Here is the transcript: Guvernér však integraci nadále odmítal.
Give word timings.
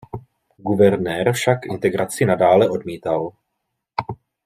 Guvernér 0.57 1.31
však 1.33 1.65
integraci 1.65 2.25
nadále 2.25 2.69
odmítal. 2.69 3.31